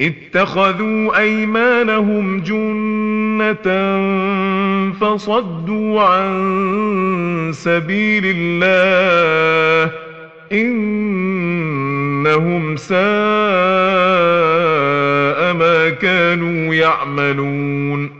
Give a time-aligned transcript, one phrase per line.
[0.00, 3.68] اتخذوا أيمانهم جنة
[4.92, 9.92] فصدوا عن سبيل الله
[10.52, 11.56] إنهم
[12.76, 12.98] ساء
[15.54, 18.10] ما كانوا يعملون.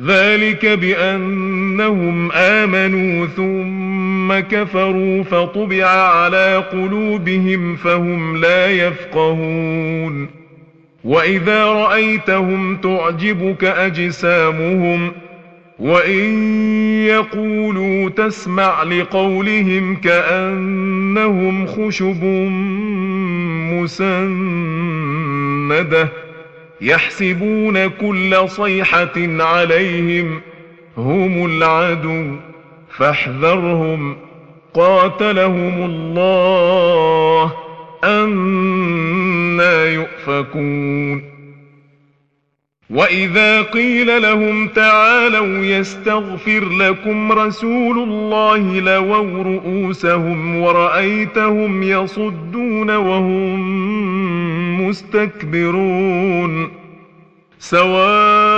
[0.00, 3.97] ذلك بأنهم آمنوا ثم
[4.34, 10.38] كفروا فطبع على قلوبهم فهم لا يفقهون.
[11.04, 15.12] وإذا رأيتهم تعجبك أجسامهم
[15.78, 16.48] وإن
[17.06, 22.24] يقولوا تسمع لقولهم كأنهم خشب
[25.08, 26.08] مسندة
[26.80, 30.40] يحسبون كل صيحة عليهم
[30.96, 32.47] هم العدو.
[32.98, 34.16] فاحذرهم.
[34.74, 37.52] قاتلهم الله.
[38.04, 41.38] أنا يؤفكون.
[42.90, 53.60] وإذا قيل لهم تعالوا يستغفر لكم رسول الله لووا رؤوسهم ورأيتهم يصدون وهم
[54.88, 56.70] مستكبرون.
[57.58, 58.57] سواء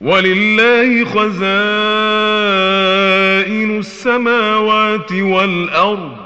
[0.00, 1.36] ولله خزائن
[3.78, 6.16] السماوات والأرض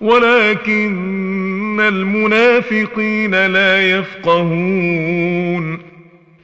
[0.00, 5.78] ولكن المنافقين لا يفقهون.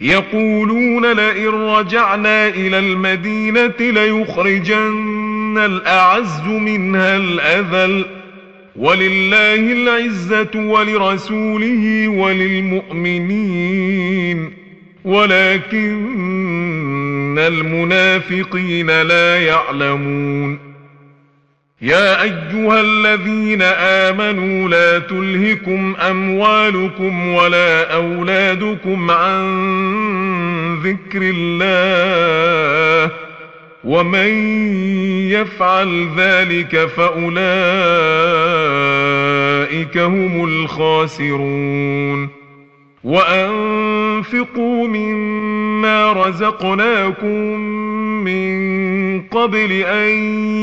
[0.00, 8.04] يقولون لئن رجعنا إلى المدينة ليخرجن الأعز منها الأذل.
[8.76, 13.28] ولله العزة ولرسوله وللمؤمنين.
[15.08, 16.18] ولكن
[17.38, 20.58] المنافقين لا يعلمون.
[21.82, 29.44] يا أيها الذين آمنوا لا تلهكم أموالكم ولا أولادكم عن
[30.84, 33.12] ذكر الله
[33.84, 34.28] ومن
[35.30, 37.38] يفعل ذلك فأولئك
[39.98, 42.37] هم الخاسرون.
[43.08, 47.58] وأنفقوا مما رزقناكم
[48.24, 50.08] من قبل أن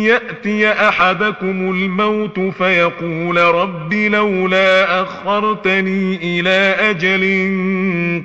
[0.03, 7.23] يأتي أحدكم الموت فيقول رب لولا أخرتني إلى أجل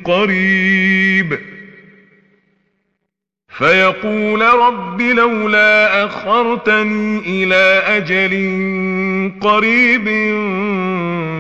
[0.05, 1.39] قريب.
[3.59, 8.33] فيقول رب لولا أخرتني إلى أجل
[9.41, 10.09] قريب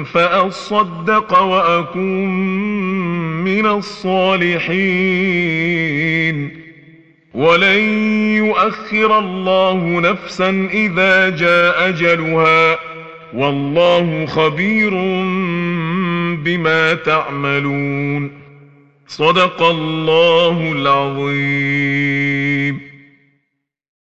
[0.05, 2.31] فأصدق وأكون
[3.44, 4.81] من الصالحين.
[7.34, 7.81] ولن
[8.37, 12.78] يؤخر الله نفسا إذا جاء أجلها.
[13.34, 14.91] والله خبير
[16.44, 18.31] بما تعملون.
[19.06, 22.89] صدق الله العظيم.